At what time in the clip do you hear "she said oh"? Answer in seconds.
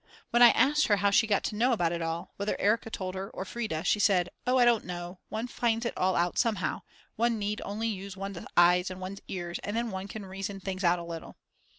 3.83-4.57